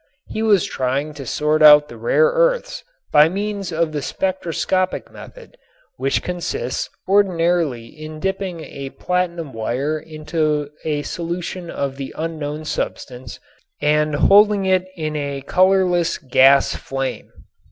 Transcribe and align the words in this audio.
He 0.25 0.41
was 0.41 0.65
trying 0.65 1.13
to 1.13 1.27
sort 1.27 1.61
out 1.61 1.87
the 1.87 1.95
rare 1.95 2.25
earths 2.29 2.83
by 3.11 3.29
means 3.29 3.71
of 3.71 3.91
the 3.91 4.01
spectroscopic 4.01 5.11
method, 5.11 5.57
which 5.97 6.23
consists 6.23 6.89
ordinarily 7.07 7.85
in 7.85 8.19
dipping 8.19 8.61
a 8.61 8.89
platinum 8.89 9.53
wire 9.53 9.99
into 9.99 10.71
a 10.83 11.03
solution 11.03 11.69
of 11.69 11.97
the 11.97 12.15
unknown 12.17 12.65
substance 12.65 13.39
and 13.79 14.15
holding 14.15 14.65
it 14.65 14.87
in 14.97 15.15
a 15.15 15.41
colorless 15.41 16.17
gas 16.17 16.73
flame. 16.75 17.29